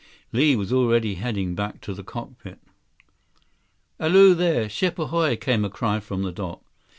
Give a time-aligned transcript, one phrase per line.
[0.33, 2.57] 93 Li was already heading back to the cockpit.
[3.99, 4.67] "Alloo there!
[4.67, 6.63] Ship ahoy!" came a cry from the dock.